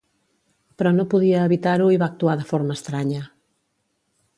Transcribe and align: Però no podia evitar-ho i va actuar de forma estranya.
Però 0.81 0.93
no 0.95 1.05
podia 1.11 1.43
evitar-ho 1.51 1.93
i 1.97 2.03
va 2.05 2.11
actuar 2.15 2.37
de 2.41 2.51
forma 2.55 2.79
estranya. 2.83 3.23